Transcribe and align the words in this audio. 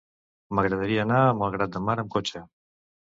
M'agradaria 0.59 1.03
anar 1.07 1.19
a 1.25 1.35
Malgrat 1.41 1.75
de 1.75 1.81
Mar 1.91 1.97
amb 2.05 2.09
cotxe. 2.17 2.43